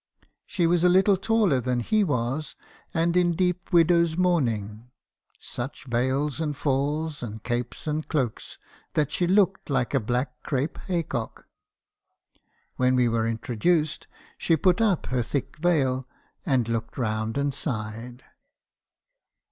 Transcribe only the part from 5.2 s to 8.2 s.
such veils and falls, and capes and